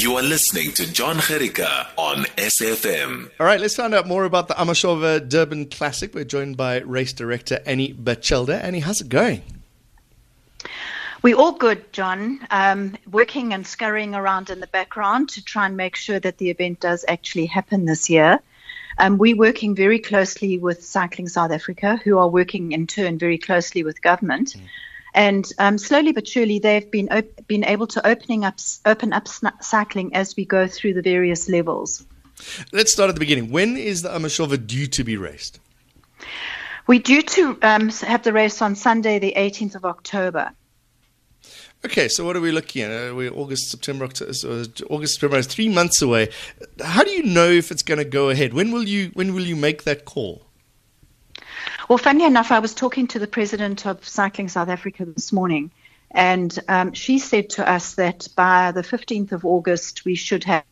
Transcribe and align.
You 0.00 0.16
are 0.16 0.22
listening 0.22 0.72
to 0.76 0.90
John 0.90 1.16
Gerika 1.16 1.88
on 1.98 2.24
SFM. 2.38 3.30
All 3.38 3.44
right, 3.44 3.60
let's 3.60 3.76
find 3.76 3.92
out 3.92 4.06
more 4.06 4.24
about 4.24 4.48
the 4.48 4.54
Amashova 4.54 5.28
Durban 5.28 5.66
Classic. 5.66 6.14
We're 6.14 6.24
joined 6.24 6.56
by 6.56 6.78
race 6.78 7.12
director 7.12 7.60
Annie 7.66 7.92
Batchelder. 7.92 8.54
Annie, 8.54 8.80
how's 8.80 9.02
it 9.02 9.10
going? 9.10 9.42
We're 11.20 11.36
all 11.36 11.52
good, 11.52 11.92
John. 11.92 12.40
Um, 12.50 12.96
working 13.10 13.52
and 13.52 13.66
scurrying 13.66 14.14
around 14.14 14.48
in 14.48 14.60
the 14.60 14.68
background 14.68 15.28
to 15.30 15.44
try 15.44 15.66
and 15.66 15.76
make 15.76 15.96
sure 15.96 16.18
that 16.18 16.38
the 16.38 16.48
event 16.48 16.80
does 16.80 17.04
actually 17.06 17.44
happen 17.44 17.84
this 17.84 18.08
year. 18.08 18.40
Um, 18.96 19.18
we're 19.18 19.36
working 19.36 19.74
very 19.74 19.98
closely 19.98 20.56
with 20.56 20.82
Cycling 20.82 21.28
South 21.28 21.50
Africa, 21.50 22.00
who 22.02 22.16
are 22.16 22.28
working 22.28 22.72
in 22.72 22.86
turn 22.86 23.18
very 23.18 23.36
closely 23.36 23.84
with 23.84 24.00
government. 24.00 24.54
Mm. 24.56 24.62
And 25.14 25.50
um, 25.58 25.78
slowly 25.78 26.12
but 26.12 26.26
surely, 26.28 26.58
they've 26.58 26.90
been 26.90 27.08
op- 27.10 27.46
been 27.46 27.64
able 27.64 27.86
to 27.88 28.06
opening 28.06 28.44
up 28.44 28.58
open 28.86 29.12
up 29.12 29.26
cycling 29.60 30.14
as 30.14 30.36
we 30.36 30.44
go 30.44 30.66
through 30.66 30.94
the 30.94 31.02
various 31.02 31.48
levels. 31.48 32.04
Let's 32.72 32.92
start 32.92 33.08
at 33.08 33.14
the 33.14 33.20
beginning. 33.20 33.50
When 33.50 33.76
is 33.76 34.02
the 34.02 34.08
Amashova 34.10 34.66
due 34.66 34.86
to 34.86 35.04
be 35.04 35.16
raced? 35.16 35.60
We're 36.86 37.00
due 37.00 37.22
to 37.22 37.58
um, 37.62 37.88
have 37.90 38.22
the 38.22 38.32
race 38.32 38.62
on 38.62 38.74
Sunday, 38.74 39.18
the 39.18 39.34
18th 39.36 39.74
of 39.74 39.84
October. 39.84 40.52
Okay, 41.84 42.08
so 42.08 42.26
what 42.26 42.36
are 42.36 42.40
we 42.40 42.52
looking 42.52 42.82
at? 42.82 42.90
Uh, 42.90 43.14
we're 43.14 43.32
August, 43.32 43.70
September, 43.70 44.04
October, 44.04 44.34
so 44.34 44.64
August, 44.90 45.14
September 45.14 45.38
is 45.38 45.46
three 45.46 45.68
months 45.68 46.02
away. 46.02 46.28
How 46.82 47.02
do 47.02 47.10
you 47.10 47.22
know 47.22 47.48
if 47.48 47.70
it's 47.70 47.82
going 47.82 47.98
to 47.98 48.04
go 48.04 48.28
ahead? 48.28 48.52
When 48.52 48.70
will 48.70 48.86
you 48.86 49.10
when 49.14 49.34
will 49.34 49.44
you 49.44 49.56
make 49.56 49.84
that 49.84 50.04
call? 50.04 50.49
Well, 51.90 51.98
funny 51.98 52.24
enough, 52.24 52.52
I 52.52 52.60
was 52.60 52.72
talking 52.72 53.08
to 53.08 53.18
the 53.18 53.26
president 53.26 53.84
of 53.84 54.06
Cycling 54.06 54.48
South 54.48 54.68
Africa 54.68 55.04
this 55.04 55.32
morning, 55.32 55.72
and 56.12 56.56
um, 56.68 56.92
she 56.92 57.18
said 57.18 57.50
to 57.50 57.68
us 57.68 57.96
that 57.96 58.28
by 58.36 58.70
the 58.70 58.82
15th 58.82 59.32
of 59.32 59.44
August 59.44 60.04
we 60.04 60.14
should 60.14 60.44
have 60.44 60.62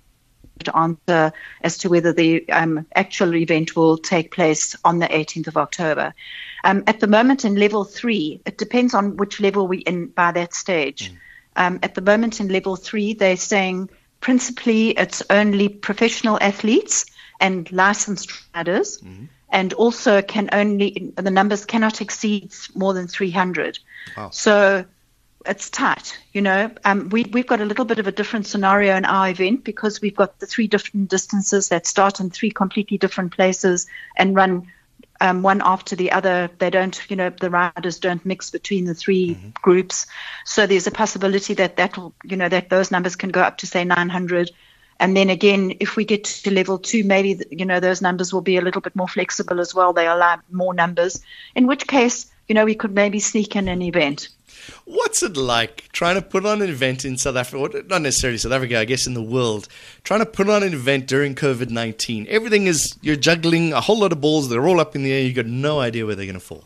an 0.65 0.73
answer 0.77 1.33
as 1.61 1.79
to 1.79 1.89
whether 1.89 2.13
the 2.13 2.49
um, 2.51 2.87
actual 2.95 3.35
event 3.35 3.75
will 3.75 3.99
take 3.99 4.31
place 4.31 4.77
on 4.85 5.01
the 5.01 5.09
18th 5.09 5.49
of 5.49 5.57
October. 5.57 6.15
Um, 6.63 6.85
at 6.87 7.01
the 7.01 7.09
moment, 7.09 7.45
in 7.45 7.57
level 7.57 7.83
three, 7.83 8.41
it 8.47 8.57
depends 8.57 8.95
on 8.95 9.17
which 9.17 9.41
level 9.41 9.67
we're 9.67 9.83
in 9.85 10.07
by 10.07 10.31
that 10.31 10.55
stage. 10.55 11.11
Mm. 11.11 11.17
Um, 11.57 11.79
at 11.83 11.97
the 11.97 12.01
moment, 12.01 12.39
in 12.39 12.47
level 12.47 12.77
three, 12.77 13.15
they're 13.15 13.37
saying 13.37 13.91
principally 14.21 14.91
it's 14.91 15.25
only 15.31 15.69
professional 15.69 16.39
athletes 16.41 17.07
and 17.41 17.73
licensed 17.73 18.31
riders. 18.55 19.01
Mm-hmm. 19.01 19.25
And 19.51 19.73
also, 19.73 20.21
can 20.21 20.51
only 20.53 21.13
the 21.17 21.31
numbers 21.31 21.65
cannot 21.65 22.01
exceed 22.01 22.53
more 22.75 22.93
than 22.93 23.07
300. 23.07 23.79
Wow. 24.17 24.31
So 24.31 24.85
it's 25.47 25.71
tight. 25.71 26.19
You 26.33 26.43
know, 26.43 26.71
um, 26.85 27.09
we 27.09 27.25
we've 27.25 27.47
got 27.47 27.61
a 27.61 27.65
little 27.65 27.85
bit 27.85 27.99
of 27.99 28.07
a 28.07 28.13
different 28.13 28.47
scenario 28.47 28.97
in 28.97 29.05
our 29.05 29.31
event 29.31 29.65
because 29.65 30.01
we've 30.01 30.17
got 30.17 30.39
the 30.39 30.47
three 30.47 30.67
different 30.67 31.09
distances 31.09 31.69
that 31.71 31.87
start 31.87 32.21
in 32.21 32.31
three 32.31 32.51
completely 32.51 32.99
different 32.99 33.33
places 33.33 33.87
and 34.17 34.37
run 34.37 34.67
um, 35.21 35.43
one 35.43 35.63
after 35.65 35.97
the 35.97 36.13
other. 36.13 36.51
They 36.59 36.71
don't, 36.71 37.01
you 37.11 37.17
know, 37.17 37.31
the 37.31 37.51
riders 37.51 37.99
don't 37.99 38.25
mix 38.25 38.51
between 38.51 38.85
the 38.85 38.95
3 38.95 39.31
mm-hmm. 39.31 39.49
groups. 39.63 40.07
So 40.45 40.67
there's 40.67 40.87
a 40.87 40.93
possibility 40.93 41.55
that 41.55 41.77
that 41.77 41.97
will, 41.97 42.15
you 42.23 42.37
know, 42.37 42.49
that 42.49 42.69
those 42.69 42.91
numbers 42.91 43.17
can 43.17 43.31
go 43.31 43.41
up 43.41 43.59
to 43.59 43.67
say 43.67 43.85
900. 43.85 44.51
And 45.01 45.17
then 45.17 45.31
again, 45.31 45.75
if 45.79 45.97
we 45.97 46.05
get 46.05 46.25
to 46.25 46.51
level 46.51 46.79
two, 46.79 47.05
maybe 47.05 47.41
you 47.51 47.65
know 47.65 47.81
those 47.81 48.03
numbers 48.03 48.33
will 48.33 48.41
be 48.41 48.57
a 48.57 48.61
little 48.61 48.81
bit 48.81 48.97
more 48.97 49.09
flexible 49.09 49.61
as 49.61 49.75
well. 49.75 49.93
They 49.93 50.07
allow 50.07 50.41
more 50.51 50.75
numbers. 50.75 51.23
In 51.55 51.67
which 51.67 51.87
case, 51.87 52.27
you 52.49 52.55
know, 52.55 52.65
we 52.65 52.75
could 52.75 52.95
maybe 52.95 53.21
sneak 53.21 53.55
in 53.55 53.69
an 53.69 53.83
event. 53.83 54.29
What's 54.85 55.23
it 55.23 55.37
like 55.37 55.89
trying 55.93 56.17
to 56.17 56.23
put 56.23 56.45
on 56.45 56.63
an 56.63 56.69
event 56.69 57.05
in 57.05 57.17
South 57.17 57.37
Africa, 57.37 57.85
not 57.89 58.03
necessarily 58.03 58.39
South 58.39 58.53
Africa, 58.53 58.79
I 58.79 58.85
guess 58.85 59.07
in 59.07 59.15
the 59.15 59.23
world, 59.23 59.69
trying 60.05 60.21
to 60.21 60.27
put 60.27 60.49
on 60.49 60.63
an 60.63 60.75
event 60.75 61.07
during 61.07 61.35
COVID 61.35 61.71
19? 61.71 62.27
Everything 62.29 62.67
is, 62.67 62.95
you're 63.01 63.17
juggling 63.17 63.73
a 63.73 63.81
whole 63.81 63.99
lot 63.99 64.13
of 64.13 64.21
balls, 64.21 64.49
they're 64.49 64.67
all 64.67 64.81
up 64.81 64.95
in 64.97 65.03
the 65.03 65.13
air, 65.13 65.23
you've 65.23 65.37
got 65.37 65.47
no 65.47 65.81
idea 65.81 66.05
where 66.05 66.15
they're 66.15 66.27
going 66.27 66.35
to 66.35 66.41
fall. 66.41 66.65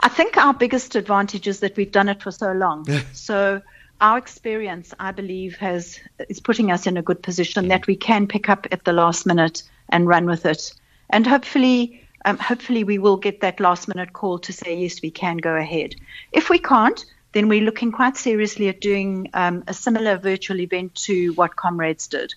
I 0.00 0.08
think 0.08 0.36
our 0.36 0.54
biggest 0.54 0.94
advantage 0.94 1.46
is 1.46 1.60
that 1.60 1.76
we've 1.76 1.92
done 1.92 2.08
it 2.08 2.22
for 2.22 2.30
so 2.30 2.52
long. 2.52 2.86
so 3.12 3.62
our 4.00 4.18
experience, 4.18 4.92
I 4.98 5.12
believe, 5.12 5.56
has 5.56 5.98
is 6.28 6.40
putting 6.40 6.70
us 6.70 6.86
in 6.86 6.96
a 6.96 7.02
good 7.02 7.22
position 7.22 7.68
that 7.68 7.86
we 7.86 7.96
can 7.96 8.26
pick 8.26 8.48
up 8.48 8.66
at 8.70 8.84
the 8.84 8.92
last 8.92 9.26
minute 9.26 9.62
and 9.88 10.06
run 10.06 10.26
with 10.26 10.44
it. 10.46 10.72
And 11.10 11.26
hopefully, 11.26 12.02
um, 12.24 12.38
hopefully 12.38 12.84
we 12.84 12.98
will 12.98 13.16
get 13.16 13.40
that 13.40 13.60
last 13.60 13.88
minute 13.88 14.12
call 14.12 14.38
to 14.40 14.52
say, 14.52 14.76
yes, 14.76 15.00
we 15.02 15.10
can 15.10 15.38
go 15.38 15.54
ahead. 15.54 15.94
If 16.32 16.50
we 16.50 16.58
can't, 16.58 17.04
then 17.32 17.48
we're 17.48 17.62
looking 17.64 17.92
quite 17.92 18.16
seriously 18.16 18.68
at 18.68 18.80
doing 18.80 19.30
um, 19.34 19.64
a 19.66 19.74
similar 19.74 20.16
virtual 20.18 20.60
event 20.60 20.94
to 20.94 21.32
what 21.34 21.56
Comrades 21.56 22.08
did, 22.08 22.34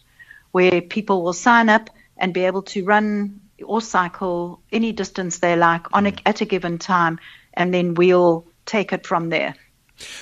where 0.52 0.82
people 0.82 1.24
will 1.24 1.34
sign 1.34 1.70
up 1.70 1.90
and 2.18 2.34
be 2.34 2.46
able 2.46 2.64
to 2.64 2.86
run 2.86 3.40
or 3.66 3.82
cycle 3.82 4.62
any 4.72 4.92
distance 4.92 5.40
they 5.40 5.56
like 5.56 5.88
on 5.94 6.06
a, 6.06 6.14
at 6.26 6.42
a 6.42 6.46
given 6.46 6.78
time, 6.78 7.20
and 7.54 7.74
then 7.74 7.94
we'll 7.94 8.46
take 8.66 8.94
it 8.94 9.06
from 9.06 9.30
there. 9.30 9.56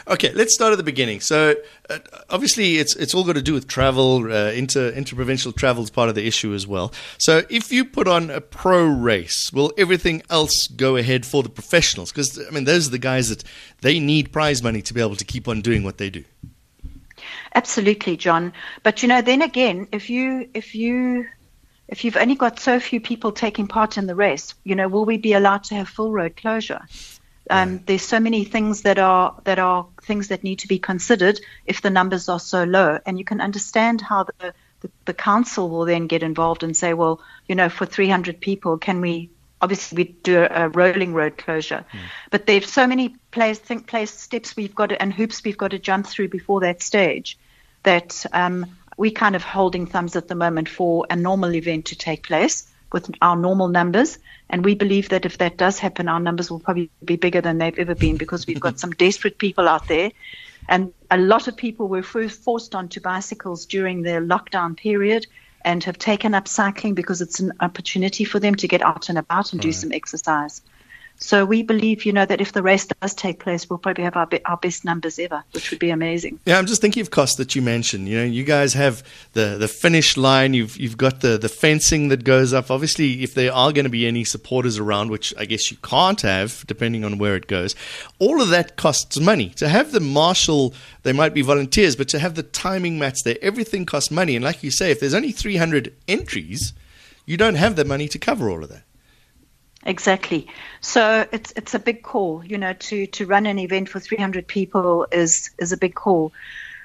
Okay, 0.07 0.31
let's 0.33 0.53
start 0.53 0.71
at 0.71 0.77
the 0.77 0.83
beginning. 0.83 1.19
So, 1.19 1.55
uh, 1.89 1.99
obviously, 2.29 2.77
it's 2.77 2.95
it's 2.95 3.13
all 3.13 3.23
got 3.23 3.33
to 3.33 3.41
do 3.41 3.53
with 3.53 3.67
travel. 3.67 4.31
Uh, 4.31 4.51
inter 4.51 4.89
interprovincial 4.91 5.51
travel 5.51 5.83
is 5.83 5.89
part 5.89 6.09
of 6.09 6.15
the 6.15 6.25
issue 6.25 6.53
as 6.53 6.65
well. 6.65 6.93
So, 7.17 7.43
if 7.49 7.71
you 7.71 7.85
put 7.85 8.07
on 8.07 8.29
a 8.29 8.41
pro 8.41 8.85
race, 8.85 9.51
will 9.53 9.71
everything 9.77 10.23
else 10.29 10.67
go 10.67 10.95
ahead 10.95 11.25
for 11.25 11.43
the 11.43 11.49
professionals? 11.49 12.11
Because 12.11 12.39
I 12.47 12.51
mean, 12.51 12.65
those 12.65 12.87
are 12.87 12.91
the 12.91 12.99
guys 12.99 13.29
that 13.29 13.43
they 13.81 13.99
need 13.99 14.31
prize 14.31 14.63
money 14.63 14.81
to 14.81 14.93
be 14.93 15.01
able 15.01 15.15
to 15.15 15.25
keep 15.25 15.47
on 15.47 15.61
doing 15.61 15.83
what 15.83 15.97
they 15.97 16.09
do. 16.09 16.23
Absolutely, 17.55 18.17
John. 18.17 18.53
But 18.83 19.01
you 19.01 19.09
know, 19.09 19.21
then 19.21 19.41
again, 19.41 19.87
if 19.91 20.09
you 20.09 20.49
if 20.53 20.75
you 20.75 21.27
if 21.87 22.03
you've 22.03 22.17
only 22.17 22.35
got 22.35 22.59
so 22.59 22.79
few 22.79 22.99
people 22.99 23.31
taking 23.31 23.67
part 23.67 23.97
in 23.97 24.07
the 24.07 24.15
race, 24.15 24.53
you 24.63 24.75
know, 24.75 24.87
will 24.87 25.05
we 25.05 25.17
be 25.17 25.33
allowed 25.33 25.63
to 25.65 25.75
have 25.75 25.87
full 25.87 26.11
road 26.11 26.35
closure? 26.35 26.81
Um, 27.49 27.81
there's 27.85 28.01
so 28.01 28.19
many 28.19 28.43
things 28.43 28.81
that 28.81 28.99
are 28.99 29.35
that 29.43 29.59
are 29.59 29.87
things 30.03 30.29
that 30.29 30.43
need 30.43 30.59
to 30.59 30.67
be 30.67 30.79
considered 30.79 31.39
if 31.65 31.81
the 31.81 31.89
numbers 31.89 32.29
are 32.29 32.39
so 32.39 32.63
low, 32.63 32.99
and 33.05 33.17
you 33.17 33.25
can 33.25 33.41
understand 33.41 34.01
how 34.01 34.23
the 34.23 34.53
the, 34.81 34.91
the 35.05 35.13
council 35.13 35.69
will 35.69 35.85
then 35.85 36.07
get 36.07 36.23
involved 36.23 36.63
and 36.63 36.75
say, 36.75 36.93
well, 36.93 37.19
you 37.47 37.55
know, 37.55 37.69
for 37.69 37.85
300 37.85 38.39
people, 38.39 38.77
can 38.77 39.01
we 39.01 39.29
obviously 39.59 39.95
we 39.95 40.03
do 40.21 40.39
a, 40.39 40.65
a 40.65 40.69
rolling 40.69 41.13
road 41.13 41.37
closure, 41.37 41.83
mm. 41.91 41.99
but 42.29 42.45
there's 42.45 42.69
so 42.71 42.85
many 42.85 43.15
place 43.31 43.57
think 43.57 43.87
place 43.87 44.11
steps 44.11 44.55
we've 44.55 44.75
got 44.75 44.87
to, 44.87 45.01
and 45.01 45.13
hoops 45.13 45.43
we've 45.43 45.57
got 45.57 45.71
to 45.71 45.79
jump 45.79 46.05
through 46.05 46.27
before 46.27 46.59
that 46.59 46.81
stage 46.81 47.37
that 47.83 48.25
um, 48.33 48.65
we 48.97 49.11
kind 49.11 49.35
of 49.35 49.43
holding 49.43 49.85
thumbs 49.85 50.15
at 50.15 50.27
the 50.27 50.35
moment 50.35 50.69
for 50.69 51.05
a 51.09 51.15
normal 51.15 51.55
event 51.55 51.85
to 51.85 51.95
take 51.95 52.23
place 52.23 52.67
with 52.91 53.09
our 53.21 53.35
normal 53.35 53.67
numbers. 53.67 54.19
And 54.49 54.63
we 54.63 54.75
believe 54.75 55.09
that 55.09 55.25
if 55.25 55.37
that 55.39 55.57
does 55.57 55.79
happen, 55.79 56.07
our 56.07 56.19
numbers 56.19 56.49
will 56.49 56.59
probably 56.59 56.89
be 57.03 57.15
bigger 57.15 57.41
than 57.41 57.57
they've 57.57 57.77
ever 57.77 57.95
been 57.95 58.17
because 58.17 58.47
we've 58.47 58.59
got 58.59 58.79
some 58.79 58.91
desperate 58.91 59.37
people 59.37 59.67
out 59.67 59.87
there. 59.87 60.11
And 60.69 60.93
a 61.09 61.17
lot 61.17 61.47
of 61.47 61.55
people 61.55 61.87
were 61.87 62.03
forced 62.03 62.75
onto 62.75 62.99
bicycles 62.99 63.65
during 63.65 64.01
the 64.01 64.19
lockdown 64.21 64.75
period 64.75 65.25
and 65.63 65.83
have 65.83 65.97
taken 65.97 66.33
up 66.33 66.47
cycling 66.47 66.93
because 66.93 67.21
it's 67.21 67.39
an 67.39 67.53
opportunity 67.59 68.23
for 68.23 68.39
them 68.39 68.55
to 68.55 68.67
get 68.67 68.81
out 68.81 69.09
and 69.09 69.17
about 69.17 69.53
and 69.53 69.59
right. 69.59 69.69
do 69.69 69.71
some 69.71 69.91
exercise. 69.91 70.61
So 71.19 71.45
we 71.45 71.63
believe, 71.63 72.05
you 72.05 72.13
know, 72.13 72.25
that 72.25 72.39
if 72.39 72.53
the 72.53 72.61
race 72.61 72.85
does 72.85 73.13
take 73.13 73.39
place, 73.39 73.69
we'll 73.69 73.79
probably 73.79 74.03
have 74.03 74.15
our, 74.15 74.27
be- 74.27 74.43
our 74.45 74.57
best 74.57 74.85
numbers 74.85 75.17
ever, 75.17 75.43
which 75.51 75.71
would 75.71 75.79
be 75.79 75.89
amazing. 75.89 76.39
Yeah, 76.45 76.59
I'm 76.59 76.67
just 76.67 76.81
thinking 76.81 77.01
of 77.01 77.09
costs 77.09 77.37
that 77.37 77.55
you 77.55 77.61
mentioned. 77.61 78.07
You 78.07 78.19
know, 78.19 78.23
you 78.23 78.43
guys 78.43 78.73
have 78.73 79.03
the, 79.33 79.57
the 79.57 79.67
finish 79.67 80.15
line. 80.15 80.53
You've 80.53 80.77
you've 80.77 80.97
got 80.97 81.21
the, 81.21 81.37
the 81.37 81.49
fencing 81.49 82.09
that 82.09 82.23
goes 82.23 82.53
up. 82.53 82.69
Obviously, 82.69 83.23
if 83.23 83.33
there 83.33 83.51
are 83.51 83.71
going 83.71 83.85
to 83.85 83.89
be 83.89 84.05
any 84.05 84.23
supporters 84.23 84.77
around, 84.77 85.09
which 85.09 85.33
I 85.37 85.45
guess 85.45 85.71
you 85.71 85.77
can't 85.77 86.21
have, 86.21 86.63
depending 86.67 87.03
on 87.03 87.17
where 87.17 87.35
it 87.35 87.47
goes, 87.47 87.75
all 88.19 88.41
of 88.41 88.49
that 88.49 88.75
costs 88.75 89.19
money. 89.19 89.49
To 89.57 89.67
have 89.67 89.91
the 89.91 89.99
marshal, 89.99 90.73
they 91.03 91.13
might 91.13 91.33
be 91.33 91.41
volunteers, 91.41 91.95
but 91.95 92.09
to 92.09 92.19
have 92.19 92.35
the 92.35 92.43
timing 92.43 92.99
mats 92.99 93.23
there, 93.23 93.37
everything 93.41 93.85
costs 93.85 94.11
money. 94.11 94.35
And 94.35 94.45
like 94.45 94.61
you 94.61 94.71
say, 94.71 94.91
if 94.91 94.99
there's 94.99 95.13
only 95.15 95.31
300 95.31 95.93
entries, 96.07 96.73
you 97.25 97.37
don't 97.37 97.55
have 97.55 97.75
the 97.75 97.85
money 97.85 98.07
to 98.07 98.19
cover 98.19 98.49
all 98.49 98.63
of 98.63 98.69
that. 98.69 98.83
Exactly. 99.87 100.47
So 100.81 101.25
it's 101.31 101.53
it's 101.55 101.73
a 101.73 101.79
big 101.79 102.03
call, 102.03 102.43
you 102.45 102.57
know, 102.57 102.73
to 102.73 103.07
to 103.07 103.25
run 103.25 103.45
an 103.45 103.57
event 103.57 103.87
for 103.87 104.01
300 104.01 104.45
people 104.45 105.07
is 105.11 105.49
is 105.57 105.71
a 105.71 105.77
big 105.77 105.95
call. 105.95 106.33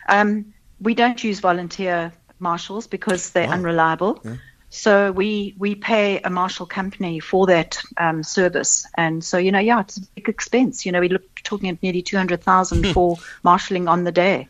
Um, 0.09 0.55
we 0.81 0.95
don't 0.95 1.23
use 1.23 1.41
volunteer 1.41 2.13
marshals 2.39 2.87
because 2.87 3.31
they're 3.31 3.49
wow. 3.49 3.55
unreliable. 3.55 4.21
Yeah. 4.25 4.37
So 4.75 5.13
we 5.13 5.55
we 5.59 5.75
pay 5.75 6.19
a 6.21 6.31
marshal 6.31 6.65
company 6.65 7.21
for 7.21 7.47
that 7.47 7.77
um, 7.99 8.23
service, 8.23 8.87
and 8.97 9.23
so 9.23 9.37
you 9.37 9.53
know, 9.53 9.59
yeah, 9.59 9.81
it's 9.81 9.99
a 9.99 10.01
big 10.15 10.31
expense. 10.31 10.87
You 10.87 10.93
know, 10.93 11.01
we 11.01 11.11
look 11.11 11.43
talking 11.43 11.69
at 11.69 11.83
nearly 11.83 12.01
two 12.01 12.17
hundred 12.17 12.43
thousand 12.43 12.87
hmm. 12.87 12.93
for 12.93 13.19
marshalling 13.43 13.87
on 13.87 14.05
the 14.05 14.13
day. 14.13 14.49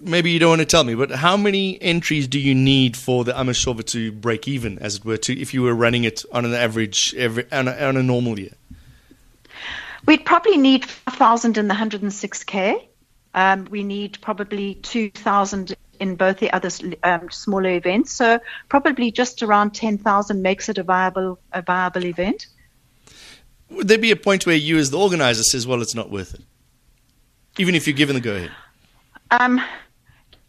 Maybe 0.00 0.30
you 0.30 0.38
don't 0.38 0.50
want 0.50 0.60
to 0.60 0.64
tell 0.64 0.84
me, 0.84 0.94
but 0.94 1.10
how 1.10 1.36
many 1.36 1.76
entries 1.82 2.28
do 2.28 2.38
you 2.38 2.54
need 2.54 2.96
for 2.96 3.24
the 3.24 3.32
Amashova 3.32 3.84
to 3.86 4.12
break 4.12 4.46
even, 4.46 4.78
as 4.78 4.98
it 4.98 5.04
were, 5.04 5.16
to 5.16 5.32
if 5.36 5.52
you 5.52 5.62
were 5.62 5.74
running 5.74 6.04
it 6.04 6.24
on 6.30 6.44
an 6.44 6.54
average 6.54 7.12
every 7.18 7.50
on 7.50 7.66
a, 7.66 7.72
on 7.72 7.96
a 7.96 8.02
normal 8.02 8.38
year? 8.38 8.54
We'd 10.06 10.24
probably 10.24 10.56
need 10.56 10.84
five 10.84 11.16
thousand 11.16 11.58
in 11.58 11.66
the 11.66 11.74
hundred 11.74 12.02
and 12.02 12.12
six 12.12 12.44
k. 12.44 12.88
Um, 13.34 13.66
we 13.72 13.82
need 13.82 14.18
probably 14.20 14.76
two 14.76 15.10
thousand 15.10 15.74
in 16.02 16.16
both 16.16 16.38
the 16.38 16.52
other 16.52 16.70
um, 17.04 17.30
smaller 17.30 17.70
events. 17.70 18.10
So 18.12 18.40
probably 18.68 19.12
just 19.12 19.42
around 19.42 19.70
10,000 19.70 20.42
makes 20.42 20.68
it 20.68 20.76
a 20.78 20.82
viable, 20.82 21.38
a 21.52 21.62
viable 21.62 22.04
event. 22.04 22.48
Would 23.70 23.86
there 23.86 23.98
be 23.98 24.10
a 24.10 24.16
point 24.16 24.44
where 24.44 24.56
you, 24.56 24.78
as 24.78 24.90
the 24.90 24.98
organizer, 24.98 25.44
says, 25.44 25.66
"Well, 25.66 25.80
it's 25.80 25.94
not 25.94 26.10
worth 26.10 26.34
it," 26.34 26.42
even 27.56 27.74
if 27.74 27.86
you're 27.86 27.96
given 27.96 28.14
the 28.14 28.20
go 28.20 28.34
ahead? 28.34 28.50
Um, 29.30 29.62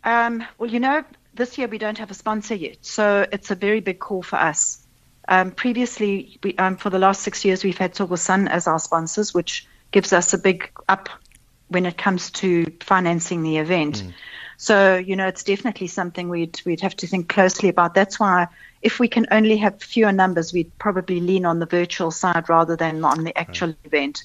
um, 0.03 0.43
well, 0.57 0.69
you 0.69 0.81
know, 0.81 1.05
this 1.33 1.57
year 1.57 1.67
we 1.67 1.77
don't 1.77 1.97
have 1.99 2.11
a 2.11 2.13
sponsor 2.13 2.55
yet, 2.55 2.77
so 2.81 3.25
it's 3.31 3.49
a 3.49 3.55
very 3.55 3.79
big 3.79 3.99
call 3.99 4.23
for 4.23 4.35
us. 4.35 4.85
Um, 5.29 5.51
previously, 5.51 6.37
we, 6.43 6.57
um, 6.57 6.75
for 6.75 6.89
the 6.89 6.99
last 6.99 7.21
six 7.21 7.45
years, 7.45 7.63
we've 7.63 7.77
had 7.77 7.93
Tsogo 7.93 8.17
Sun 8.17 8.49
as 8.49 8.67
our 8.67 8.79
sponsors, 8.79 9.33
which 9.33 9.67
gives 9.91 10.11
us 10.11 10.33
a 10.33 10.37
big 10.37 10.69
up 10.89 11.07
when 11.69 11.85
it 11.85 11.97
comes 11.97 12.29
to 12.31 12.65
financing 12.81 13.41
the 13.43 13.57
event. 13.57 14.03
Mm. 14.03 14.13
So, 14.63 14.95
you 14.95 15.17
know, 15.17 15.27
it's 15.27 15.43
definitely 15.43 15.87
something 15.87 16.29
we'd 16.29 16.61
we'd 16.63 16.79
have 16.79 16.95
to 16.95 17.05
think 17.05 17.27
closely 17.27 17.67
about. 17.67 17.95
That's 17.95 18.17
why 18.17 18.47
if 18.81 18.97
we 18.97 19.09
can 19.09 19.27
only 19.29 19.57
have 19.57 19.83
fewer 19.83 20.13
numbers, 20.13 20.53
we'd 20.53 20.71
probably 20.77 21.19
lean 21.19 21.45
on 21.45 21.59
the 21.59 21.65
virtual 21.65 22.11
side 22.11 22.47
rather 22.47 22.77
than 22.77 23.03
on 23.03 23.25
the 23.25 23.37
actual 23.37 23.67
right. 23.67 23.77
event. 23.83 24.23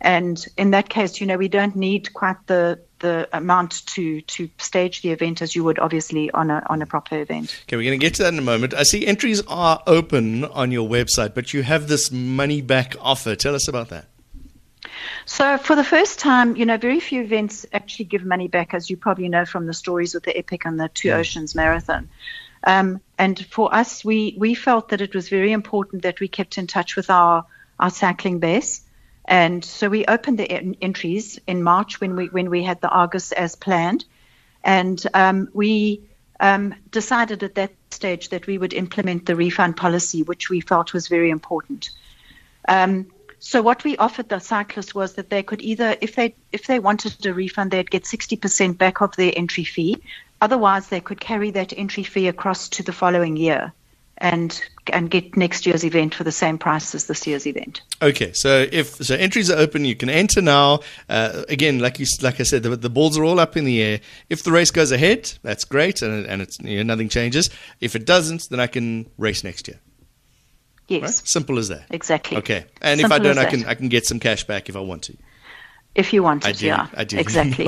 And 0.00 0.42
in 0.56 0.70
that 0.70 0.88
case, 0.88 1.20
you 1.20 1.26
know, 1.26 1.36
we 1.36 1.48
don't 1.48 1.76
need 1.76 2.14
quite 2.14 2.38
the 2.46 2.80
the 3.00 3.28
amount 3.34 3.84
to 3.88 4.22
to 4.22 4.48
stage 4.56 5.02
the 5.02 5.10
event 5.10 5.42
as 5.42 5.54
you 5.54 5.64
would 5.64 5.78
obviously 5.78 6.30
on 6.30 6.50
a 6.50 6.62
on 6.70 6.80
a 6.80 6.86
proper 6.86 7.20
event. 7.20 7.54
Okay, 7.64 7.76
we're 7.76 7.90
going 7.90 8.00
to 8.00 8.02
get 8.02 8.14
to 8.14 8.22
that 8.22 8.32
in 8.32 8.38
a 8.38 8.48
moment. 8.54 8.72
I 8.72 8.84
see 8.84 9.06
entries 9.06 9.42
are 9.48 9.82
open 9.86 10.46
on 10.46 10.72
your 10.72 10.88
website, 10.88 11.34
but 11.34 11.52
you 11.52 11.62
have 11.62 11.88
this 11.88 12.10
money 12.10 12.62
back 12.62 12.96
offer. 13.02 13.36
Tell 13.36 13.54
us 13.54 13.68
about 13.68 13.90
that. 13.90 14.06
So, 15.24 15.58
for 15.58 15.76
the 15.76 15.84
first 15.84 16.18
time, 16.18 16.56
you 16.56 16.66
know, 16.66 16.76
very 16.76 17.00
few 17.00 17.22
events 17.22 17.66
actually 17.72 18.06
give 18.06 18.24
money 18.24 18.48
back, 18.48 18.74
as 18.74 18.90
you 18.90 18.96
probably 18.96 19.28
know 19.28 19.44
from 19.44 19.66
the 19.66 19.74
stories 19.74 20.14
with 20.14 20.24
the 20.24 20.36
Epic 20.36 20.64
and 20.64 20.78
the 20.78 20.88
Two 20.88 21.10
Oceans 21.10 21.54
Marathon. 21.54 22.08
Um, 22.64 23.00
and 23.18 23.38
for 23.46 23.74
us, 23.74 24.04
we, 24.04 24.34
we 24.38 24.54
felt 24.54 24.88
that 24.88 25.00
it 25.00 25.14
was 25.14 25.28
very 25.28 25.52
important 25.52 26.02
that 26.02 26.20
we 26.20 26.28
kept 26.28 26.58
in 26.58 26.66
touch 26.66 26.96
with 26.96 27.10
our, 27.10 27.44
our 27.78 27.90
cycling 27.90 28.40
base. 28.40 28.82
And 29.24 29.64
so 29.64 29.88
we 29.88 30.06
opened 30.06 30.38
the 30.38 30.50
en- 30.50 30.76
entries 30.80 31.38
in 31.46 31.62
March 31.62 32.00
when 32.00 32.16
we 32.16 32.28
when 32.28 32.48
we 32.48 32.64
had 32.64 32.80
the 32.80 32.88
Argus 32.88 33.32
as 33.32 33.56
planned, 33.56 34.06
and 34.64 35.04
um, 35.12 35.50
we 35.52 36.00
um, 36.40 36.74
decided 36.90 37.42
at 37.42 37.54
that 37.56 37.72
stage 37.90 38.30
that 38.30 38.46
we 38.46 38.56
would 38.56 38.72
implement 38.72 39.26
the 39.26 39.36
refund 39.36 39.76
policy, 39.76 40.22
which 40.22 40.48
we 40.48 40.60
felt 40.60 40.94
was 40.94 41.08
very 41.08 41.28
important. 41.28 41.90
Um, 42.66 43.06
so 43.40 43.62
what 43.62 43.84
we 43.84 43.96
offered 43.96 44.28
the 44.28 44.38
cyclists 44.38 44.94
was 44.94 45.14
that 45.14 45.30
they 45.30 45.42
could 45.42 45.62
either, 45.62 45.96
if 46.00 46.16
they 46.16 46.34
if 46.52 46.66
they 46.66 46.78
wanted 46.78 47.24
a 47.24 47.32
refund, 47.32 47.70
they'd 47.70 47.90
get 47.90 48.04
60% 48.04 48.78
back 48.78 49.00
of 49.00 49.14
their 49.16 49.32
entry 49.36 49.64
fee. 49.64 49.96
Otherwise, 50.40 50.88
they 50.88 51.00
could 51.00 51.20
carry 51.20 51.50
that 51.52 51.72
entry 51.76 52.02
fee 52.02 52.28
across 52.28 52.68
to 52.70 52.82
the 52.82 52.92
following 52.92 53.36
year 53.36 53.72
and 54.20 54.60
and 54.92 55.10
get 55.10 55.36
next 55.36 55.66
year's 55.66 55.84
event 55.84 56.14
for 56.14 56.24
the 56.24 56.32
same 56.32 56.58
price 56.58 56.94
as 56.94 57.06
this 57.06 57.26
year's 57.26 57.46
event. 57.46 57.82
Okay, 58.02 58.32
so 58.32 58.66
if 58.72 58.96
so, 58.96 59.14
entries 59.14 59.50
are 59.50 59.58
open. 59.58 59.84
You 59.84 59.94
can 59.94 60.08
enter 60.08 60.40
now. 60.40 60.80
Uh, 61.08 61.44
again, 61.48 61.78
like 61.78 61.98
you 61.98 62.06
like 62.22 62.40
I 62.40 62.42
said, 62.42 62.62
the, 62.62 62.76
the, 62.76 62.90
balls 62.90 63.16
are 63.18 63.24
all 63.24 63.38
up 63.38 63.56
in 63.56 63.64
the 63.64 63.80
air. 63.80 64.00
If 64.28 64.42
the 64.42 64.52
race 64.52 64.70
goes 64.70 64.92
ahead, 64.92 65.32
that's 65.42 65.64
great, 65.64 66.02
and 66.02 66.26
and 66.26 66.42
it's 66.42 66.58
you 66.60 66.78
know, 66.78 66.94
nothing 66.94 67.08
changes. 67.08 67.50
If 67.80 67.94
it 67.94 68.04
doesn't, 68.04 68.48
then 68.48 68.60
I 68.60 68.66
can 68.66 69.08
race 69.18 69.44
next 69.44 69.68
year. 69.68 69.78
Yes. 70.88 71.02
Right? 71.02 71.28
Simple 71.28 71.58
as 71.58 71.68
that. 71.68 71.86
Exactly. 71.90 72.38
Okay. 72.38 72.64
And 72.80 73.00
Simple 73.00 73.16
if 73.16 73.20
I 73.20 73.22
don't, 73.22 73.38
I 73.38 73.44
can 73.44 73.64
I 73.66 73.74
can 73.74 73.88
get 73.88 74.06
some 74.06 74.18
cash 74.18 74.44
back 74.44 74.68
if 74.68 74.76
I 74.76 74.80
want 74.80 75.02
to. 75.04 75.16
If 75.94 76.12
you 76.12 76.22
want 76.22 76.44
do, 76.44 76.66
yeah. 76.66 76.86
I 76.94 77.04
do. 77.04 77.18
Exactly. 77.26 77.66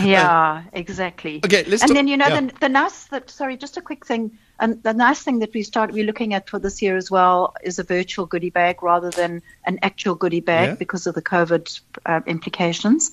yeah, 0.00 0.62
exactly. 0.72 1.40
Okay, 1.44 1.64
let's 1.64 1.82
And 1.82 1.90
talk, 1.90 1.94
then 1.94 2.08
you 2.08 2.16
know 2.16 2.26
yeah. 2.28 2.40
the, 2.40 2.52
the 2.60 2.68
nice 2.70 3.04
that 3.06 3.28
sorry, 3.28 3.56
just 3.58 3.76
a 3.76 3.82
quick 3.82 4.06
thing. 4.06 4.38
And 4.58 4.82
the 4.82 4.94
nice 4.94 5.22
thing 5.22 5.40
that 5.40 5.52
we 5.52 5.62
start 5.62 5.92
we're 5.92 6.06
looking 6.06 6.32
at 6.32 6.48
for 6.48 6.58
this 6.58 6.80
year 6.80 6.96
as 6.96 7.10
well 7.10 7.54
is 7.62 7.78
a 7.78 7.82
virtual 7.84 8.24
goodie 8.24 8.48
bag 8.50 8.82
rather 8.82 9.10
than 9.10 9.42
an 9.66 9.78
actual 9.82 10.14
goodie 10.14 10.40
bag 10.40 10.68
Yeah. 10.68 10.74
because 10.76 11.06
of 11.06 11.14
the 11.14 11.20
COVID 11.20 11.80
uh, 12.06 12.20
implications. 12.26 13.12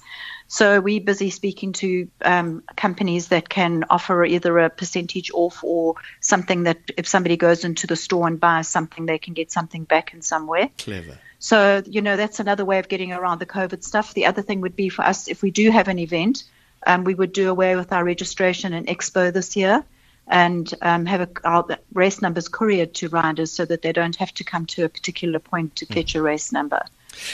So 0.54 0.80
we're 0.80 1.02
busy 1.02 1.32
speaking 1.32 1.74
to 1.74 2.08
um, 2.24 2.62
companies 2.78 3.30
that 3.30 3.50
can 3.50 3.86
offer 3.90 4.24
either 4.24 4.60
a 4.60 4.70
percentage 4.70 5.32
off 5.34 5.64
or 5.64 5.96
something 6.20 6.62
that 6.66 6.78
if 6.96 7.08
somebody 7.08 7.38
goes 7.38 7.66
into 7.66 7.88
the 7.88 7.96
store 7.96 8.28
and 8.28 8.40
buys 8.40 8.68
something, 8.68 9.08
they 9.08 9.18
can 9.18 9.34
get 9.34 9.52
something 9.52 9.84
back 9.84 10.14
in 10.14 10.22
some 10.22 10.46
way. 10.46 10.72
Clever. 10.78 11.18
So, 11.40 11.82
you 11.88 12.04
know, 12.04 12.18
that's 12.18 12.40
another 12.40 12.66
way 12.66 12.78
of 12.78 12.88
getting 12.88 13.14
around 13.14 13.40
the 13.40 13.48
COVID 13.48 13.84
stuff. 13.84 14.14
The 14.14 14.28
other 14.28 14.44
thing 14.44 14.62
would 14.62 14.76
be 14.76 14.90
for 14.90 15.02
us, 15.02 15.28
if 15.28 15.42
we 15.42 15.50
do 15.50 15.72
have 15.72 15.88
an 15.88 15.98
event, 15.98 16.44
um, 16.86 17.04
we 17.04 17.16
would 17.16 17.34
do 17.34 17.50
away 17.50 17.76
with 17.76 17.92
our 17.92 18.04
registration 18.04 18.74
and 18.74 18.86
expo 18.86 19.34
this 19.34 19.56
year 19.56 19.84
and 20.28 20.72
um, 20.84 21.08
have 21.08 21.22
a, 21.22 21.30
our 21.46 21.80
race 21.94 22.22
numbers 22.22 22.48
couriered 22.48 22.94
to 22.94 23.10
riders 23.10 23.52
so 23.52 23.66
that 23.66 23.82
they 23.82 23.92
don't 23.92 24.18
have 24.18 24.32
to 24.36 24.44
come 24.44 24.68
to 24.68 24.84
a 24.84 24.90
particular 24.90 25.40
point 25.40 25.78
to 25.78 25.88
fetch 25.88 26.14
a 26.14 26.22
race 26.22 26.52
number. 26.52 26.86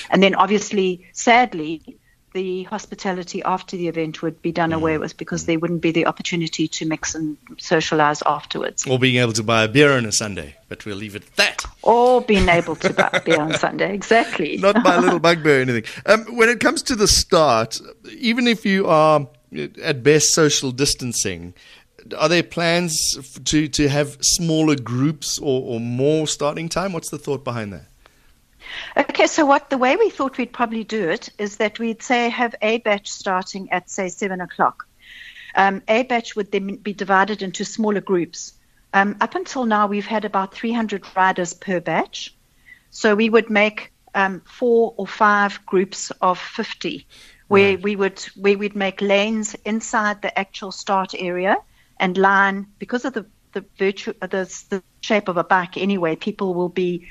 And 0.09 0.23
then 0.23 0.35
obviously, 0.35 1.05
sadly, 1.11 1.97
the 2.33 2.63
hospitality 2.63 3.41
after 3.43 3.75
the 3.75 3.87
event 3.87 4.21
would 4.21 4.41
be 4.41 4.51
done 4.51 4.73
away 4.73 4.97
with 4.97 5.17
because 5.17 5.45
there 5.45 5.59
wouldn't 5.59 5.81
be 5.81 5.91
the 5.91 6.05
opportunity 6.05 6.67
to 6.67 6.85
mix 6.85 7.15
and 7.15 7.37
socialize 7.57 8.21
afterwards. 8.25 8.85
Or 8.87 8.99
being 8.99 9.17
able 9.17 9.33
to 9.33 9.43
buy 9.43 9.63
a 9.63 9.67
beer 9.67 9.91
on 9.93 10.05
a 10.05 10.11
Sunday, 10.11 10.55
but 10.67 10.85
we'll 10.85 10.97
leave 10.97 11.15
it 11.15 11.23
at 11.23 11.35
that. 11.35 11.65
Or 11.81 12.21
being 12.21 12.49
able 12.49 12.75
to 12.77 12.93
buy 12.93 13.09
a 13.13 13.21
beer 13.21 13.39
on 13.39 13.53
Sunday. 13.57 13.93
Exactly. 13.93 14.57
Not 14.57 14.85
a 14.85 15.01
little 15.01 15.19
bugbear 15.27 15.59
or 15.59 15.61
anything. 15.61 15.83
Um, 16.05 16.25
when 16.35 16.49
it 16.49 16.59
comes 16.59 16.81
to 16.83 16.95
the 16.95 17.07
start, 17.07 17.79
even 18.11 18.47
if 18.47 18.65
you 18.65 18.87
are 18.87 19.27
at 19.81 20.03
best 20.03 20.33
social 20.33 20.71
distancing, 20.71 21.53
are 22.17 22.29
there 22.29 22.43
plans 22.43 23.17
to, 23.45 23.67
to 23.67 23.89
have 23.89 24.17
smaller 24.21 24.75
groups 24.75 25.39
or, 25.39 25.61
or 25.63 25.79
more 25.79 26.27
starting 26.27 26.69
time? 26.69 26.93
What's 26.93 27.09
the 27.09 27.17
thought 27.17 27.43
behind 27.43 27.73
that? 27.73 27.88
Okay, 28.97 29.27
so 29.27 29.45
what 29.45 29.69
the 29.69 29.77
way 29.77 29.95
we 29.95 30.09
thought 30.09 30.37
we'd 30.37 30.53
probably 30.53 30.83
do 30.83 31.09
it 31.09 31.29
is 31.37 31.57
that 31.57 31.79
we'd 31.79 32.01
say 32.01 32.29
have 32.29 32.55
a 32.61 32.79
batch 32.79 33.11
starting 33.11 33.71
at 33.71 33.89
say 33.89 34.09
seven 34.09 34.41
o'clock. 34.41 34.87
Um, 35.55 35.81
a 35.87 36.03
batch 36.03 36.35
would 36.35 36.51
then 36.51 36.75
be 36.75 36.93
divided 36.93 37.41
into 37.41 37.65
smaller 37.65 38.01
groups. 38.01 38.53
Um, 38.93 39.17
up 39.21 39.35
until 39.35 39.65
now, 39.65 39.87
we've 39.87 40.05
had 40.05 40.25
about 40.25 40.53
300 40.53 41.05
riders 41.15 41.53
per 41.53 41.79
batch, 41.79 42.35
so 42.89 43.15
we 43.15 43.29
would 43.29 43.49
make 43.49 43.91
um, 44.15 44.41
four 44.41 44.93
or 44.97 45.07
five 45.07 45.65
groups 45.65 46.11
of 46.21 46.39
50, 46.39 47.07
where 47.47 47.75
Right. 47.75 47.83
we 47.83 47.95
would 47.95 48.19
where 48.35 48.57
we'd 48.57 48.75
make 48.75 49.01
lanes 49.01 49.55
inside 49.65 50.21
the 50.21 50.37
actual 50.37 50.71
start 50.71 51.13
area 51.17 51.57
and 51.99 52.17
line 52.17 52.67
because 52.79 53.05
of 53.05 53.13
the 53.13 53.25
the 53.51 53.65
virtue 53.77 54.13
the, 54.21 54.65
the 54.69 54.83
shape 55.01 55.27
of 55.27 55.37
a 55.37 55.43
bike 55.43 55.77
anyway. 55.77 56.15
People 56.15 56.53
will 56.53 56.69
be 56.69 57.07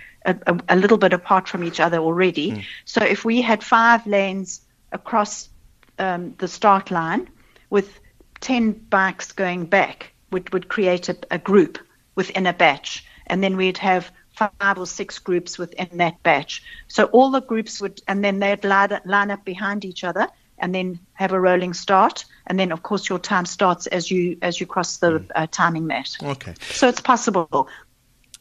a, 0.47 0.61
a, 0.69 0.77
little 0.77 0.99
bit 0.99 1.13
apart 1.13 1.49
from 1.49 1.65
each 1.65 1.81
other 1.81 1.99
already. 1.99 2.67
So 2.85 3.05
if 3.05 3.25
we 3.25 3.41
had 3.41 3.63
five 3.63 4.07
lanes 4.07 4.61
across 4.93 5.49
um, 5.99 6.35
the 6.39 6.49
start 6.49 6.91
line 6.91 7.29
with 7.71 7.99
10 8.41 8.73
bikes 8.73 9.33
going 9.33 9.67
back 9.67 10.13
would, 10.31 10.53
would 10.53 10.69
create 10.69 11.09
a, 11.09 11.17
a 11.31 11.39
group 11.39 11.79
within 12.15 12.47
a 12.47 12.53
batch. 12.53 13.05
And 13.27 13.43
then 13.43 13.57
we'd 13.57 13.79
have 13.79 14.11
five 14.31 14.79
or 14.79 14.87
six 14.87 15.19
groups 15.19 15.59
within 15.59 15.89
that 15.99 16.23
batch. 16.23 16.63
So 16.87 17.05
all 17.07 17.31
the 17.31 17.41
groups 17.41 17.81
would, 17.81 18.01
and 18.07 18.25
then 18.25 18.39
they'd 18.39 18.65
line, 18.65 19.01
line 19.05 19.31
up 19.31 19.45
behind 19.45 19.85
each 19.85 20.05
other 20.05 20.29
and 20.59 20.75
then 20.75 20.99
have 21.15 21.33
a 21.33 21.41
rolling 21.41 21.75
start. 21.75 22.25
And 22.47 22.59
then, 22.59 22.73
of 22.73 22.83
course, 22.83 23.09
your 23.09 23.19
time 23.19 23.47
starts 23.47 23.87
as 23.89 24.11
you 24.11 24.39
as 24.43 24.61
you 24.61 24.67
cross 24.67 24.97
the 24.99 25.25
uh, 25.35 25.47
timing 25.51 25.87
mat. 25.87 26.17
Okay. 26.23 26.55
So 26.61 26.89
it's 26.89 27.01
possible. 27.01 27.69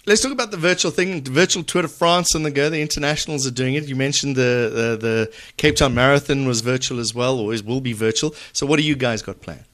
Let's 0.08 0.22
talk 0.22 0.32
about 0.32 0.52
the 0.52 0.58
virtual 0.58 0.90
thing, 0.90 1.22
the 1.22 1.32
virtual 1.32 1.64
Tour 1.64 1.82
de 1.82 1.90
France 1.90 2.34
on 2.34 2.44
the 2.44 2.50
go. 2.50 2.70
The 2.70 2.82
internationals 2.82 3.46
are 3.46 3.52
doing 3.52 3.74
it. 3.74 3.90
You 3.90 3.98
mentioned 3.98 4.38
the, 4.38 4.72
the, 4.74 4.98
the 5.06 5.34
Cape 5.58 5.76
Town 5.76 5.94
Marathon 5.94 6.48
was 6.48 6.62
virtual 6.62 7.00
as 7.00 7.14
well, 7.14 7.38
or 7.38 7.54
will 7.66 7.82
be 7.82 7.92
virtual. 7.92 8.34
So, 8.54 8.66
what 8.66 8.78
do 8.78 8.84
you 8.84 8.96
guys 8.96 9.22
got 9.22 9.42
planned? 9.42 9.67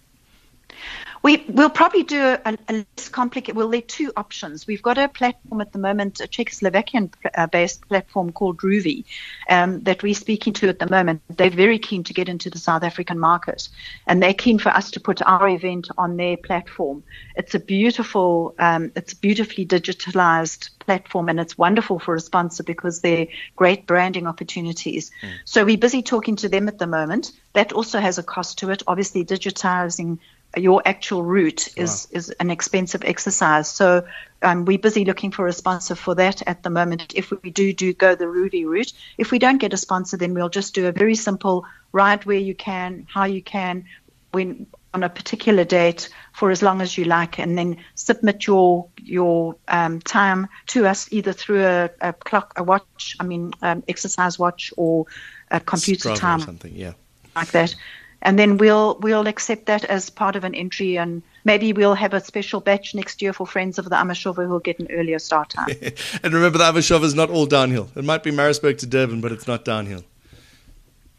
We, 1.24 1.46
we'll 1.48 1.70
probably 1.70 2.04
do 2.04 2.22
a, 2.22 2.58
a 2.68 2.74
less 2.74 3.08
complicated. 3.08 3.56
Well, 3.56 3.70
there 3.70 3.78
are 3.78 3.82
two 3.82 4.12
options. 4.18 4.68
We've 4.68 4.82
got 4.82 4.98
a 4.98 5.08
platform 5.08 5.62
at 5.62 5.72
the 5.72 5.80
moment, 5.80 6.20
a 6.20 6.28
Czechoslovakian-based 6.28 7.88
platform 7.88 8.34
called 8.34 8.58
Rouvy, 8.58 9.06
um, 9.50 9.80
that 9.84 10.04
we're 10.04 10.16
speaking 10.16 10.52
to 10.56 10.68
at 10.68 10.80
the 10.80 10.90
moment. 10.90 11.22
They're 11.30 11.50
very 11.50 11.80
keen 11.80 12.04
to 12.04 12.14
get 12.14 12.28
into 12.28 12.50
the 12.50 12.58
South 12.58 12.84
African 12.84 13.20
market, 13.20 13.70
and 14.06 14.22
they're 14.22 14.34
keen 14.34 14.60
for 14.60 14.68
us 14.70 14.92
to 14.92 15.00
put 15.00 15.22
our 15.22 15.48
event 15.48 15.88
on 15.98 16.18
their 16.18 16.36
platform. 16.36 17.04
It's 17.38 17.56
a 17.56 17.60
beautiful, 17.60 18.54
um, 18.60 18.92
it's 18.98 19.14
a 19.14 19.18
beautifully 19.18 19.66
digitalized 19.66 20.72
platform, 20.80 21.30
and 21.30 21.40
it's 21.40 21.58
wonderful 21.58 22.00
for 22.00 22.16
a 22.16 22.20
sponsor 22.20 22.64
because 22.64 23.00
they're 23.00 23.28
great 23.56 23.88
branding 23.88 24.28
opportunities. 24.28 25.10
So 25.46 25.64
we're 25.64 25.78
busy 25.78 26.02
talking 26.02 26.36
to 26.38 26.50
them 26.50 26.68
at 26.68 26.80
the 26.80 26.88
moment. 26.88 27.32
That 27.54 27.72
also 27.72 28.00
has 28.00 28.18
a 28.18 28.24
cost 28.24 28.58
to 28.60 28.72
it. 28.72 28.84
Obviously, 28.88 29.24
digitizing 29.24 30.20
your 30.56 30.82
actual 30.86 31.24
route 31.24 31.70
is, 31.78 32.08
is 32.12 32.30
an 32.40 32.50
expensive 32.50 33.04
exercise. 33.04 33.70
So 33.70 34.06
um, 34.42 34.66
we're 34.66 34.78
busy 34.78 35.06
looking 35.06 35.32
for 35.32 35.48
a 35.48 35.54
sponsor 35.54 35.96
for 35.96 36.16
that 36.16 36.42
at 36.48 36.64
the 36.64 36.70
moment. 36.70 37.14
If 37.16 37.32
we 37.32 37.50
do 37.50 37.74
do 37.74 37.94
go 37.94 38.16
the 38.16 38.26
Rouvy 38.26 38.66
route, 38.66 38.94
if 39.18 39.32
we 39.32 39.40
don't 39.40 39.58
get 39.58 39.74
a 39.74 39.78
sponsor, 39.78 40.18
then 40.18 40.34
we'll 40.34 40.50
just 40.50 40.74
do 40.74 40.88
a 40.88 40.92
very 40.92 41.16
simple 41.16 41.66
ride 41.92 42.26
where 42.26 42.38
you 42.38 42.54
can, 42.54 43.08
how 43.10 43.26
you 43.26 43.42
can, 43.42 43.86
when 44.32 44.68
on 44.94 45.04
a 45.04 45.10
particular 45.10 45.64
date 45.64 46.10
for 46.34 46.52
as 46.52 46.62
long 46.62 46.80
as 46.80 46.98
you 46.98 47.06
like, 47.06 47.40
and 47.40 47.58
then 47.58 47.78
submit 47.96 48.46
your 48.46 48.88
your 49.02 49.56
um, 49.68 50.00
time 50.02 50.48
to 50.68 50.86
us 50.86 51.12
either 51.12 51.34
through 51.34 51.64
a, 51.64 51.90
a, 52.02 52.14
clock, 52.14 52.54
a 52.58 52.64
watch, 52.64 53.16
I 53.20 53.24
mean, 53.24 53.54
um, 53.64 53.84
exercise 53.88 54.38
watch, 54.38 54.72
or 54.78 55.06
a 55.50 55.60
computer 55.60 56.10
Strava 56.10 56.14
or 56.14 56.18
time, 56.18 56.40
something. 56.42 56.76
Yeah. 56.76 56.94
like 57.36 57.52
that. 57.52 57.76
And 58.24 58.40
then 58.40 58.58
we'll 58.58 58.98
we'll 59.02 59.28
accept 59.28 59.66
that 59.68 59.84
as 59.86 60.10
part 60.10 60.36
of 60.36 60.44
an 60.46 60.56
entry, 60.56 60.98
and 60.98 61.22
maybe 61.44 61.74
we'll 61.74 61.94
have 61.94 62.14
a 62.14 62.22
special 62.22 62.62
batch 62.62 62.96
next 62.96 63.22
year 63.22 63.34
for 63.34 63.46
friends 63.46 63.78
of 63.78 63.86
the 63.86 63.96
Amashova 63.96 64.48
who'll 64.48 64.60
get 64.60 64.80
an 64.80 64.88
earlier 64.92 65.20
start 65.20 65.50
time. 65.50 65.68
And 66.24 66.34
remember, 66.34 66.58
the 66.58 66.64
Amashova 66.64 67.04
is 67.04 67.14
not 67.14 67.30
all 67.30 67.46
downhill. 67.46 67.90
It 67.96 68.06
might 68.06 68.24
be 68.24 68.32
Maritzburg 68.32 68.78
to 68.80 68.88
Durban, 68.88 69.20
but 69.22 69.32
it's 69.34 69.46
not 69.46 69.66
downhill. 69.66 70.04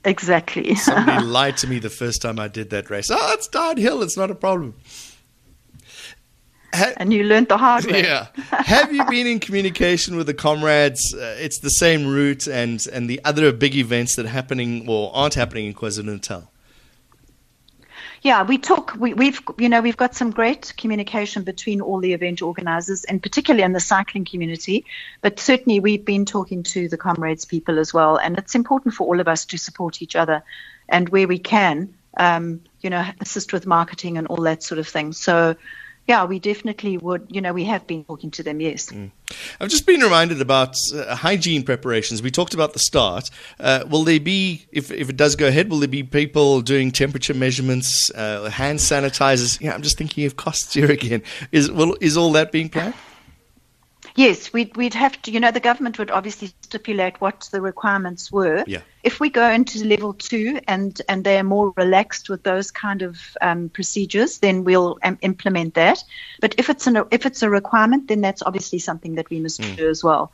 exactly. 0.05 0.75
Somebody 0.89 1.25
lied 1.25 1.57
to 1.59 1.67
me 1.67 1.79
the 1.79 1.91
first 1.91 2.23
time 2.23 2.39
I 2.39 2.49
did 2.49 2.71
that 2.71 2.89
race. 2.91 3.11
Oh, 3.11 3.33
it's 3.35 3.49
downhill. 3.49 4.03
It's 4.03 4.17
not 4.17 4.31
a 4.31 4.35
problem. 4.35 4.75
Ha- 6.75 6.93
and 6.97 7.13
you 7.13 7.23
learned 7.25 7.49
the 7.49 7.57
hard 7.59 7.85
way. 7.87 8.03
yeah. 8.03 8.27
Have 8.51 8.93
you 8.93 9.05
been 9.07 9.27
in 9.27 9.39
communication 9.41 10.17
with 10.17 10.27
the 10.27 10.35
comrades? 10.35 11.15
Uh, 11.15 11.37
it's 11.39 11.59
the 11.59 11.71
same 11.71 12.07
route 12.07 12.49
and, 12.49 12.85
and 12.93 13.09
the 13.09 13.21
other 13.25 13.53
big 13.53 13.77
events 13.77 14.17
that 14.17 14.27
are 14.27 14.31
happening 14.31 14.89
or 14.89 15.11
aren't 15.15 15.35
happening 15.35 15.67
in 15.67 15.75
KwaZulu 15.75 16.05
Natal. 16.07 16.51
Yeah, 18.25 18.43
we 18.43 18.57
talk. 18.57 18.97
We, 18.99 19.13
we've 19.13 19.39
you 19.59 19.69
know 19.69 19.83
we've 19.83 19.99
got 19.99 20.15
some 20.15 20.31
great 20.31 20.73
communication 20.79 21.43
between 21.43 21.83
all 21.83 22.01
the 22.01 22.15
event 22.15 22.41
organisers, 22.41 23.05
and 23.05 23.23
particularly 23.23 23.65
in 23.65 23.75
the 23.75 23.81
cycling 23.81 24.25
community. 24.25 24.87
But 25.21 25.39
certainly 25.39 25.79
we've 25.79 26.07
been 26.07 26.25
talking 26.25 26.63
to 26.63 26.89
the 26.89 26.97
comrades 26.97 27.45
people 27.45 27.79
as 27.79 27.93
well, 27.93 28.17
and 28.17 28.39
it's 28.39 28.55
important 28.55 28.95
for 28.95 29.07
all 29.07 29.21
of 29.21 29.29
us 29.29 29.45
to 29.47 29.59
support 29.59 30.01
each 30.01 30.17
other, 30.17 30.43
and 30.89 31.07
where 31.11 31.29
we 31.29 31.39
can, 31.39 31.93
um, 32.17 32.63
you 32.81 32.89
know, 32.89 33.05
assist 33.21 33.53
with 33.53 33.67
marketing 33.67 34.17
and 34.17 34.27
all 34.29 34.43
that 34.45 34.63
sort 34.63 34.79
of 34.79 34.89
thing. 34.89 35.13
So. 35.13 35.57
Yeah, 36.07 36.25
we 36.25 36.39
definitely 36.39 36.99
would. 36.99 37.27
You 37.31 37.41
know, 37.41 37.53
we 37.55 37.65
have 37.65 37.87
been 37.87 38.05
talking 38.05 38.31
to 38.33 38.43
them. 38.43 38.61
Yes. 38.61 38.93
I've 39.61 39.71
just 39.71 39.87
been 39.87 40.01
reminded 40.01 40.41
about 40.43 40.77
uh, 40.95 41.15
hygiene 41.17 41.63
preparations. 41.63 42.21
We 42.23 42.31
talked 42.31 42.53
about 42.53 42.75
the 42.75 42.79
start. 42.79 43.31
Uh, 43.59 43.85
will 43.89 44.05
there 44.05 44.21
be, 44.21 44.67
if, 44.71 44.91
if 44.91 45.09
it 45.09 45.17
does 45.17 45.35
go 45.35 45.49
ahead, 45.49 45.71
will 45.71 45.79
there 45.79 45.89
be 45.89 46.03
people 46.03 46.61
doing 46.61 46.93
temperature 46.93 47.33
measurements, 47.33 48.11
uh, 48.11 48.51
hand 48.51 48.81
sanitizers? 48.81 49.61
Yeah, 49.61 49.75
I'm 49.75 49.83
just 49.83 49.97
thinking 49.97 50.27
of 50.27 50.37
costs 50.37 50.75
here 50.75 50.91
again. 50.91 51.23
Is 51.53 51.71
will, 51.71 51.97
is 52.01 52.17
all 52.19 52.33
that 52.33 52.53
being 52.53 52.69
planned? 52.69 52.95
Yes, 54.17 54.53
we'd, 54.53 54.77
we'd 54.77 54.95
have 54.95 55.21
to, 55.23 55.33
you 55.33 55.41
know, 55.41 55.51
the 55.51 55.59
government 55.59 55.99
would 55.99 56.13
obviously 56.13 56.53
stipulate 56.63 57.21
what 57.21 57.49
the 57.51 57.61
requirements 57.61 58.31
were. 58.31 58.63
Yeah. 58.67 58.83
If 59.03 59.19
we 59.19 59.29
go 59.29 59.51
into 59.51 59.85
level 59.85 60.15
two 60.15 60.61
and, 60.69 61.01
and 61.09 61.25
they're 61.25 61.43
more 61.43 61.73
relaxed 61.77 62.29
with 62.29 62.45
those 62.45 62.71
kind 62.71 63.03
of 63.03 63.19
um, 63.41 63.71
procedures, 63.71 64.39
then 64.39 64.63
we'll 64.63 64.99
um, 65.03 65.19
implement 65.23 65.75
that. 65.75 66.05
But 66.41 66.55
if 66.59 66.71
it's, 66.71 66.87
an, 66.87 67.03
if 67.11 67.27
it's 67.27 67.43
a 67.43 67.51
requirement, 67.51 68.07
then 68.07 68.21
that's 68.21 68.43
obviously 68.43 68.79
something 68.79 69.17
that 69.17 69.31
we 69.31 69.41
must 69.41 69.61
do 69.77 69.89
as 69.89 70.05
well. 70.05 70.31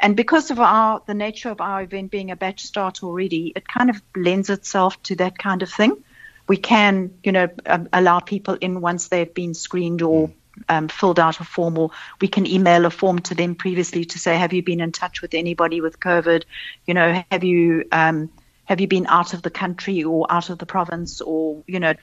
And 0.00 0.16
because 0.16 0.50
of 0.50 0.60
our 0.60 1.02
the 1.06 1.14
nature 1.14 1.50
of 1.50 1.60
our 1.60 1.82
event 1.82 2.10
being 2.10 2.30
a 2.30 2.36
batch 2.36 2.64
start 2.64 3.02
already, 3.02 3.52
it 3.54 3.66
kind 3.66 3.90
of 3.90 4.02
lends 4.16 4.50
itself 4.50 5.00
to 5.04 5.16
that 5.16 5.38
kind 5.38 5.62
of 5.62 5.70
thing. 5.70 6.02
We 6.46 6.56
can, 6.56 7.18
you 7.22 7.32
know, 7.32 7.48
um, 7.66 7.88
allow 7.92 8.20
people 8.20 8.54
in 8.60 8.80
once 8.80 9.08
they've 9.08 9.32
been 9.32 9.54
screened 9.54 10.02
or 10.02 10.30
um, 10.68 10.88
filled 10.88 11.18
out 11.18 11.40
a 11.40 11.44
form, 11.44 11.78
or 11.78 11.90
we 12.20 12.28
can 12.28 12.46
email 12.46 12.86
a 12.86 12.90
form 12.90 13.18
to 13.20 13.34
them 13.34 13.54
previously 13.54 14.04
to 14.04 14.18
say, 14.18 14.36
have 14.36 14.52
you 14.52 14.62
been 14.62 14.80
in 14.80 14.92
touch 14.92 15.22
with 15.22 15.34
anybody 15.34 15.80
with 15.80 16.00
COVID? 16.00 16.44
You 16.86 16.94
know, 16.94 17.24
have 17.30 17.44
you 17.44 17.84
um, 17.92 18.30
have 18.64 18.80
you 18.80 18.88
been 18.88 19.06
out 19.08 19.34
of 19.34 19.42
the 19.42 19.50
country 19.50 20.02
or 20.02 20.26
out 20.30 20.50
of 20.50 20.58
the 20.58 20.66
province, 20.66 21.20
or 21.20 21.62
you 21.66 21.80
know. 21.80 21.94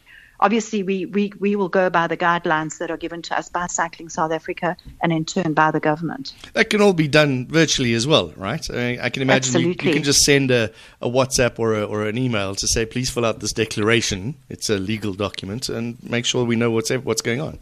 Obviously, 0.44 0.82
we, 0.82 1.06
we, 1.06 1.32
we 1.40 1.56
will 1.56 1.70
go 1.70 1.92
by 1.92 2.08
the 2.08 2.18
guidelines 2.18 2.80
that 2.80 2.90
are 2.90 2.98
given 2.98 3.22
to 3.22 3.38
us 3.38 3.48
by 3.48 3.68
Cycling 3.68 4.10
South 4.10 4.32
Africa 4.32 4.76
and 5.00 5.14
in 5.14 5.24
turn 5.24 5.54
by 5.54 5.70
the 5.70 5.80
government. 5.80 6.34
That 6.54 6.72
can 6.72 6.82
all 6.82 6.94
be 6.94 7.08
done 7.08 7.46
virtually 7.46 7.94
as 7.94 8.08
well, 8.08 8.34
right? 8.36 8.68
I, 8.72 8.74
mean, 8.74 9.00
I 9.02 9.10
can 9.10 9.22
imagine 9.22 9.62
you, 9.62 9.68
you 9.68 9.76
can 9.76 10.02
just 10.02 10.22
send 10.22 10.50
a, 10.50 10.72
a 11.00 11.08
WhatsApp 11.08 11.60
or, 11.60 11.76
a, 11.76 11.84
or 11.84 12.08
an 12.08 12.18
email 12.18 12.56
to 12.56 12.68
say, 12.68 12.88
please 12.88 13.12
fill 13.12 13.24
out 13.24 13.40
this 13.40 13.54
declaration. 13.54 14.34
It's 14.50 14.72
a 14.72 14.80
legal 14.80 15.14
document 15.14 15.70
and 15.70 16.02
make 16.02 16.26
sure 16.26 16.44
we 16.44 16.56
know 16.56 16.72
what's, 16.72 16.90
what's 16.90 17.22
going 17.22 17.40
on. 17.40 17.60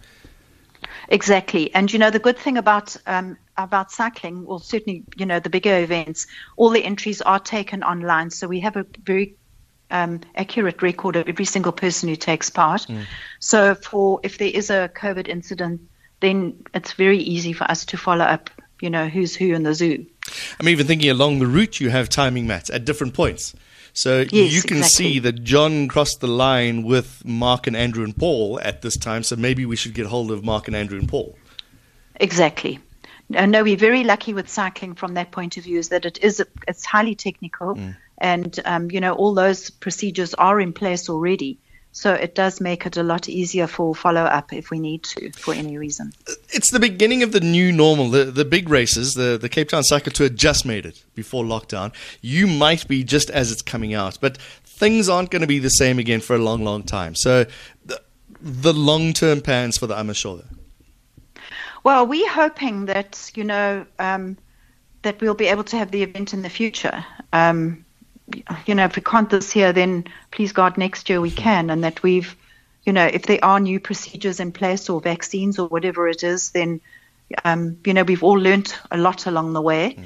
Exactly, 1.12 1.74
and 1.74 1.92
you 1.92 1.98
know 1.98 2.12
the 2.12 2.20
good 2.20 2.38
thing 2.38 2.58
about 2.58 2.96
um, 3.08 3.36
about 3.58 3.92
cycling, 3.92 4.46
well, 4.46 4.60
certainly 4.60 5.04
you 5.18 5.26
know 5.26 5.40
the 5.40 5.50
bigger 5.50 5.80
events, 5.80 6.28
all 6.56 6.70
the 6.70 6.84
entries 6.84 7.22
are 7.22 7.40
taken 7.40 7.84
online, 7.84 8.30
so 8.30 8.48
we 8.48 8.60
have 8.60 8.76
a 8.76 8.86
very 9.04 9.36
um, 9.90 10.22
accurate 10.36 10.84
record 10.84 11.16
of 11.16 11.28
every 11.28 11.46
single 11.46 11.72
person 11.72 12.10
who 12.10 12.16
takes 12.16 12.52
part. 12.52 12.86
So, 13.40 13.74
for 13.74 14.20
if 14.22 14.38
there 14.38 14.52
is 14.54 14.70
a 14.70 14.92
COVID 14.96 15.28
incident, 15.28 15.82
then 16.20 16.64
it's 16.76 16.94
very 16.94 17.18
easy 17.18 17.54
for 17.54 17.64
us 17.64 17.86
to 17.86 17.98
follow 17.98 18.26
up. 18.26 18.52
You 18.80 18.92
know 18.92 19.08
who's 19.08 19.36
who 19.36 19.54
in 19.54 19.64
the 19.64 19.74
zoo. 19.74 20.06
I'm 20.60 20.70
even 20.70 20.86
thinking 20.86 21.10
along 21.10 21.40
the 21.40 21.48
route 21.48 21.80
you 21.80 21.90
have 21.90 22.08
timing 22.08 22.46
mats 22.46 22.70
at 22.70 22.86
different 22.86 23.16
points. 23.16 23.56
So 23.94 24.26
Yes, 24.32 24.54
you 24.54 24.62
can 24.62 24.78
exactly. 24.78 25.06
see 25.06 25.20
that 25.20 25.44
John 25.44 25.88
crossed 25.88 26.22
the 26.22 26.28
line 26.28 26.84
with 26.84 27.24
Mark 27.26 27.68
and 27.68 27.76
Andrew 27.76 28.04
and 28.04 28.16
Paul 28.16 28.60
at 28.62 28.82
this 28.82 28.98
time. 28.98 29.24
So 29.24 29.36
maybe 29.36 29.66
we 29.66 29.76
should 29.76 29.94
get 29.94 30.06
hold 30.06 30.32
of 30.32 30.44
Mark 30.44 30.68
and 30.68 30.76
Andrew 30.76 31.00
and 31.00 31.08
Paul. 31.08 31.36
Exactly. 32.16 32.80
Uh, 33.36 33.46
no, 33.46 33.64
we're 33.64 33.78
very 33.78 34.04
lucky 34.04 34.34
with 34.34 34.50
cycling 34.50 34.96
from 34.96 35.14
that 35.14 35.32
point 35.32 35.58
of 35.58 35.64
view. 35.64 35.78
Is 35.78 35.90
that 35.90 36.06
it 36.06 36.18
is 36.24 36.44
it's 36.68 36.86
highly 36.86 37.16
technical, 37.16 37.80
and 38.18 38.60
um, 38.66 38.90
you 38.90 39.00
know 39.00 39.14
all 39.14 39.34
those 39.34 39.70
procedures 39.70 40.34
are 40.34 40.60
in 40.60 40.74
place 40.74 41.10
already. 41.10 41.60
So 42.00 42.14
it 42.14 42.34
does 42.34 42.62
make 42.62 42.86
it 42.86 42.96
a 42.96 43.04
lot 43.04 43.28
easier 43.28 43.68
for 43.68 43.94
follow 43.94 44.22
up 44.22 44.54
if 44.54 44.72
we 44.72 44.80
need 44.80 45.04
to 45.04 45.34
for 45.34 45.54
any 45.54 45.78
reason. 45.78 46.14
It's 46.48 46.72
the 46.72 46.80
beginning 46.80 47.24
of 47.24 47.34
the 47.34 47.42
new 47.42 47.74
normal. 47.74 48.10
The 48.10 48.24
the 48.24 48.46
big 48.46 48.70
races, 48.70 49.16
the, 49.16 49.38
the 49.38 49.50
Cape 49.50 49.68
Town 49.68 49.84
Cycle 49.84 50.10
Tour 50.10 50.30
just 50.30 50.66
made 50.66 50.86
it 50.86 51.04
before 51.14 51.44
lockdown. 51.44 51.92
You 52.22 52.48
might 52.48 52.88
be 52.88 53.04
just 53.04 53.30
as 53.30 53.52
it's 53.52 53.62
coming 53.62 53.94
out, 53.94 54.18
but 54.22 54.38
things 54.64 55.10
aren't 55.10 55.30
going 55.30 55.42
to 55.42 55.48
be 55.48 55.60
the 55.60 55.70
same 55.70 56.00
again 56.00 56.22
for 56.22 56.38
a 56.38 56.40
long, 56.40 56.64
long 56.64 56.84
time. 56.84 57.16
So 57.16 57.46
the, 57.86 58.02
the 58.40 58.72
long 58.72 59.12
term 59.12 59.42
plans 59.42 59.78
for 59.78 59.86
the 59.86 59.96
Amashova. 59.96 60.46
Well, 61.84 62.08
we're 62.08 62.32
hoping 62.32 62.86
that 62.86 63.30
you 63.36 63.44
know 63.44 63.86
um, 64.00 64.38
that 65.02 65.20
we'll 65.20 65.34
be 65.36 65.48
able 65.48 65.66
to 65.66 65.78
have 65.78 65.92
the 65.92 66.04
event 66.04 66.34
in 66.34 66.44
the 66.44 66.50
future. 66.50 67.04
Um, 67.34 67.84
you 68.66 68.76
know, 68.76 68.86
if 68.86 68.96
we 68.96 69.02
can't 69.02 69.30
this 69.30 69.56
year, 69.56 69.74
then 69.74 70.06
please 70.32 70.52
God, 70.52 70.78
next 70.78 71.10
year 71.10 71.22
we 71.22 71.32
can, 71.32 71.70
and 71.70 71.84
that 71.84 72.04
we've, 72.04 72.36
you 72.84 72.94
know, 72.94 73.06
if 73.06 73.24
there 73.24 73.44
are 73.44 73.60
new 73.60 73.80
procedures 73.80 74.40
in 74.40 74.52
place 74.52 74.90
or 74.90 75.02
vaccines 75.02 75.60
or 75.60 75.68
whatever 75.68 76.08
it 76.08 76.24
is, 76.24 76.52
then, 76.52 76.82
um, 77.44 77.78
you 77.86 77.94
know, 77.94 78.04
we've 78.04 78.24
all 78.24 78.40
learnt 78.40 78.80
a 78.92 78.98
lot 78.98 79.26
along 79.26 79.54
the 79.54 79.62
way. 79.62 79.98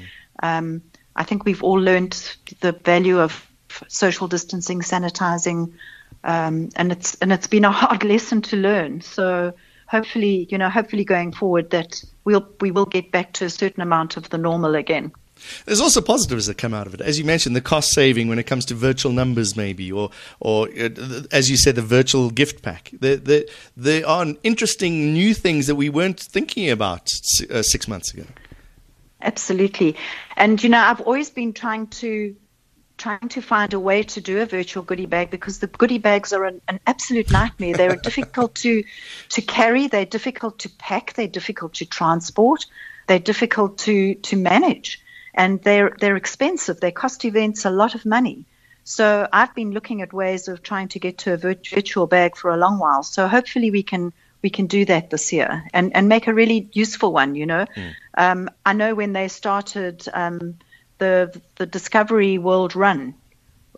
Um, 0.42 0.82
I 1.16 1.24
think 1.24 1.44
we've 1.44 1.62
all 1.62 1.80
learnt 1.80 2.36
the 2.60 2.72
value 2.72 3.20
of 3.20 3.46
social 3.88 4.28
distancing, 4.28 4.80
sanitizing, 4.80 5.72
um, 6.24 6.70
and 6.76 6.92
it's 6.92 7.14
and 7.16 7.32
it's 7.32 7.46
been 7.46 7.64
a 7.64 7.70
hard 7.70 8.04
lesson 8.12 8.42
to 8.42 8.56
learn. 8.56 9.00
So 9.00 9.54
hopefully, 9.86 10.48
you 10.50 10.58
know, 10.58 10.68
hopefully 10.68 11.04
going 11.04 11.32
forward 11.32 11.70
that 11.70 12.02
we'll 12.24 12.48
we 12.60 12.70
will 12.70 12.86
get 12.86 13.12
back 13.12 13.32
to 13.34 13.44
a 13.44 13.50
certain 13.50 13.82
amount 13.82 14.16
of 14.16 14.28
the 14.30 14.38
normal 14.38 14.74
again. 14.74 15.12
There's 15.66 15.80
also 15.80 16.00
positives 16.00 16.46
that 16.46 16.58
come 16.58 16.74
out 16.74 16.86
of 16.86 16.94
it. 16.94 17.00
As 17.00 17.18
you 17.18 17.24
mentioned, 17.24 17.54
the 17.54 17.60
cost 17.60 17.92
saving 17.92 18.28
when 18.28 18.38
it 18.38 18.44
comes 18.44 18.64
to 18.66 18.74
virtual 18.74 19.12
numbers, 19.12 19.56
maybe, 19.56 19.90
or, 19.90 20.10
or 20.40 20.68
uh, 20.68 20.88
as 21.32 21.50
you 21.50 21.56
said, 21.56 21.74
the 21.74 21.82
virtual 21.82 22.30
gift 22.30 22.62
pack. 22.62 22.90
There, 23.00 23.16
there, 23.16 23.44
there 23.76 24.06
are 24.06 24.26
interesting 24.42 25.12
new 25.12 25.34
things 25.34 25.66
that 25.66 25.74
we 25.74 25.88
weren't 25.88 26.20
thinking 26.20 26.70
about 26.70 27.12
uh, 27.50 27.62
six 27.62 27.88
months 27.88 28.12
ago. 28.12 28.24
Absolutely. 29.22 29.96
And 30.36 30.62
you 30.62 30.68
know, 30.68 30.80
I've 30.80 31.00
always 31.00 31.30
been 31.30 31.52
trying 31.52 31.86
to 31.88 32.36
trying 32.96 33.28
to 33.28 33.42
find 33.42 33.74
a 33.74 33.80
way 33.80 34.02
to 34.02 34.20
do 34.20 34.40
a 34.40 34.46
virtual 34.46 34.82
goodie 34.82 35.06
bag 35.06 35.30
because 35.30 35.58
the 35.58 35.66
goodie 35.66 35.98
bags 35.98 36.32
are 36.32 36.44
an, 36.44 36.60
an 36.68 36.78
absolute 36.86 37.30
nightmare. 37.30 37.74
They're 37.74 37.96
difficult 38.02 38.54
to 38.56 38.84
to 39.30 39.42
carry, 39.42 39.88
they're 39.88 40.04
difficult 40.04 40.58
to 40.60 40.68
pack, 40.78 41.14
they're 41.14 41.26
difficult 41.26 41.74
to 41.74 41.86
transport, 41.86 42.66
they're 43.06 43.18
difficult 43.18 43.78
to 43.78 44.14
to 44.14 44.36
manage, 44.36 45.00
and 45.34 45.62
they're 45.62 45.94
they're 46.00 46.16
expensive. 46.16 46.80
They 46.80 46.92
cost 46.92 47.24
events 47.24 47.64
a 47.64 47.70
lot 47.70 47.94
of 47.94 48.06
money. 48.06 48.46
So 48.84 49.26
I've 49.32 49.54
been 49.54 49.72
looking 49.72 50.02
at 50.02 50.12
ways 50.12 50.46
of 50.46 50.62
trying 50.62 50.88
to 50.88 50.98
get 50.98 51.18
to 51.18 51.32
a 51.32 51.36
virtual 51.36 52.06
bag 52.06 52.36
for 52.36 52.50
a 52.50 52.56
long 52.56 52.78
while. 52.78 53.02
So 53.02 53.26
hopefully 53.26 53.70
we 53.70 53.82
can 53.82 54.12
we 54.42 54.50
can 54.50 54.66
do 54.66 54.84
that 54.84 55.08
this 55.08 55.32
year 55.32 55.64
and, 55.72 55.96
and 55.96 56.06
make 56.06 56.26
a 56.26 56.34
really 56.34 56.68
useful 56.72 57.12
one. 57.12 57.34
You 57.34 57.46
know, 57.46 57.66
um, 58.18 58.50
I 58.64 58.74
know 58.74 58.94
when 58.94 59.14
they 59.14 59.28
started 59.28 60.06
um, 60.12 60.58
the 60.98 61.40
the 61.56 61.66
Discovery 61.66 62.38
World 62.38 62.76
Run, 62.76 63.14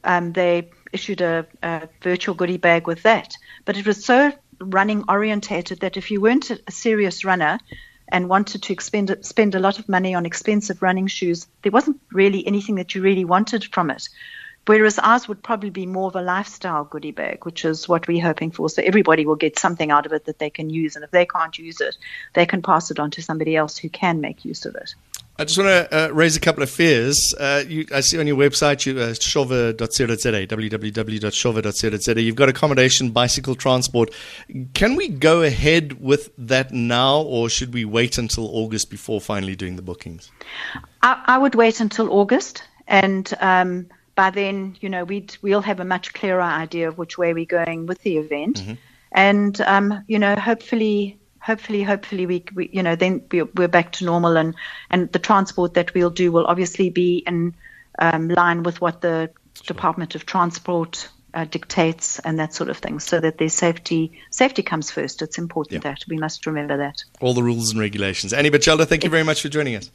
um, 0.02 0.32
they 0.32 0.70
issued 0.92 1.20
a, 1.20 1.46
a 1.62 1.88
virtual 2.02 2.34
goodie 2.34 2.58
bag 2.58 2.86
with 2.86 3.02
that. 3.04 3.36
But 3.64 3.76
it 3.76 3.86
was 3.86 4.04
so 4.04 4.32
running 4.58 5.04
orientated 5.08 5.80
that 5.80 5.96
if 5.96 6.10
you 6.10 6.20
weren't 6.20 6.50
a 6.50 6.72
serious 6.72 7.24
runner 7.24 7.58
and 8.08 8.28
wanted 8.28 8.62
to 8.62 8.72
expend 8.72 9.16
spend 9.22 9.54
a 9.54 9.60
lot 9.60 9.78
of 9.78 9.88
money 9.88 10.14
on 10.14 10.26
expensive 10.26 10.82
running 10.82 11.06
shoes, 11.06 11.46
there 11.62 11.72
wasn't 11.72 12.00
really 12.12 12.46
anything 12.46 12.76
that 12.76 12.94
you 12.94 13.02
really 13.02 13.24
wanted 13.24 13.64
from 13.64 13.90
it. 13.90 14.08
Whereas 14.66 14.98
ours 14.98 15.28
would 15.28 15.44
probably 15.44 15.70
be 15.70 15.86
more 15.86 16.08
of 16.08 16.16
a 16.16 16.22
lifestyle 16.22 16.84
goodie 16.84 17.12
bag, 17.12 17.44
which 17.44 17.64
is 17.64 17.88
what 17.88 18.08
we're 18.08 18.22
hoping 18.22 18.50
for. 18.50 18.68
So 18.68 18.82
everybody 18.82 19.24
will 19.24 19.36
get 19.36 19.58
something 19.58 19.92
out 19.92 20.06
of 20.06 20.12
it 20.12 20.24
that 20.24 20.40
they 20.40 20.50
can 20.50 20.70
use. 20.70 20.96
And 20.96 21.04
if 21.04 21.12
they 21.12 21.24
can't 21.24 21.56
use 21.56 21.80
it, 21.80 21.96
they 22.34 22.46
can 22.46 22.62
pass 22.62 22.90
it 22.90 22.98
on 22.98 23.12
to 23.12 23.22
somebody 23.22 23.54
else 23.54 23.78
who 23.78 23.88
can 23.88 24.20
make 24.20 24.44
use 24.44 24.66
of 24.66 24.74
it. 24.74 24.96
I 25.38 25.44
just 25.44 25.58
want 25.58 25.68
to 25.68 26.06
uh, 26.06 26.08
raise 26.08 26.34
a 26.36 26.40
couple 26.40 26.62
of 26.62 26.70
fears. 26.70 27.34
Uh, 27.38 27.62
you, 27.68 27.84
I 27.94 28.00
see 28.00 28.18
on 28.18 28.26
your 28.26 28.36
website, 28.36 28.86
you, 28.86 28.98
uh, 28.98 29.12
chauvet.co.za, 29.12 30.46
www.chauvet.co.za, 30.46 32.22
you've 32.22 32.36
got 32.36 32.48
accommodation, 32.48 33.10
bicycle 33.10 33.54
transport. 33.54 34.14
Can 34.72 34.96
we 34.96 35.08
go 35.08 35.42
ahead 35.42 36.00
with 36.00 36.30
that 36.38 36.72
now, 36.72 37.20
or 37.20 37.50
should 37.50 37.74
we 37.74 37.84
wait 37.84 38.16
until 38.16 38.46
August 38.46 38.90
before 38.90 39.20
finally 39.20 39.54
doing 39.54 39.76
the 39.76 39.82
bookings? 39.82 40.30
I, 41.02 41.22
I 41.26 41.36
would 41.38 41.54
wait 41.54 41.80
until 41.80 42.10
August, 42.12 42.62
and 42.86 43.30
um, 43.40 43.88
by 44.14 44.30
then, 44.30 44.76
you 44.80 44.88
know, 44.88 45.04
we'd, 45.04 45.36
we'll 45.42 45.60
have 45.60 45.80
a 45.80 45.84
much 45.84 46.14
clearer 46.14 46.40
idea 46.40 46.88
of 46.88 46.96
which 46.96 47.18
way 47.18 47.34
we're 47.34 47.44
going 47.44 47.84
with 47.84 48.00
the 48.02 48.16
event. 48.16 48.60
Mm-hmm. 48.60 48.74
And, 49.12 49.60
um, 49.62 50.02
you 50.08 50.18
know, 50.18 50.34
hopefully 50.36 51.18
hopefully, 51.46 51.82
hopefully 51.82 52.26
we, 52.26 52.44
we 52.54 52.68
you 52.72 52.82
know, 52.82 52.96
then 52.96 53.22
we're 53.30 53.68
back 53.68 53.92
to 53.92 54.04
normal 54.04 54.36
and, 54.36 54.54
and 54.90 55.12
the 55.12 55.18
transport 55.18 55.74
that 55.74 55.94
we'll 55.94 56.10
do 56.10 56.32
will 56.32 56.46
obviously 56.46 56.90
be 56.90 57.22
in 57.26 57.54
um, 57.98 58.28
line 58.28 58.64
with 58.64 58.80
what 58.80 59.00
the 59.00 59.30
sure. 59.54 59.74
Department 59.74 60.14
of 60.16 60.26
Transport 60.26 61.08
uh, 61.32 61.44
dictates 61.44 62.18
and 62.18 62.38
that 62.38 62.52
sort 62.52 62.68
of 62.68 62.78
thing, 62.78 62.98
so 62.98 63.20
that 63.20 63.38
their 63.38 63.48
safety 63.48 64.12
safety 64.30 64.62
comes 64.62 64.90
first. 64.90 65.22
It's 65.22 65.38
important 65.38 65.82
that 65.84 66.02
we 66.08 66.16
must 66.16 66.46
remember 66.46 66.78
that. 66.78 67.04
All 67.20 67.34
the 67.34 67.42
rules 67.42 67.70
and 67.70 67.80
regulations. 67.80 68.32
Annie 68.32 68.50
Batchelder, 68.50 68.86
thank 68.86 69.04
you 69.04 69.10
very 69.10 69.22
much 69.22 69.42
for 69.42 69.48
joining 69.48 69.76
us. 69.76 69.90